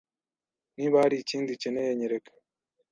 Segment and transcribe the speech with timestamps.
[0.75, 2.31] Niba hari ikindi ukeneye, nyereka.